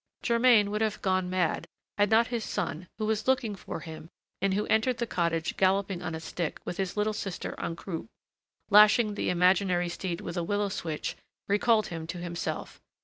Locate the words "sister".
7.13-7.53